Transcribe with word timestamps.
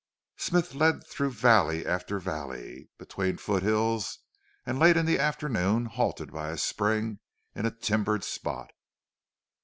Smith 0.37 0.73
led 0.73 1.05
through 1.05 1.29
valley 1.29 1.85
after 1.85 2.17
valley 2.19 2.89
between 2.97 3.37
foot 3.37 3.61
hills, 3.61 4.17
and 4.65 4.79
late 4.79 4.97
in 4.97 5.05
the 5.05 5.19
afternoon 5.19 5.85
halted 5.85 6.31
by 6.31 6.49
a 6.49 6.57
spring 6.57 7.19
in 7.53 7.67
a 7.67 7.69
timbered 7.69 8.23
spot. 8.23 8.71